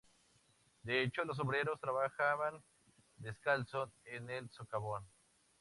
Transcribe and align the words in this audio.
De 0.81 1.03
hecho 1.03 1.25
los 1.25 1.39
obreros 1.39 1.79
trabajaban 1.79 2.63
descalzos 3.19 3.91
en 4.05 4.31
el 4.31 4.49
socavón. 4.49 5.05